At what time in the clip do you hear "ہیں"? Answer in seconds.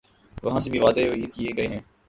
1.67-1.79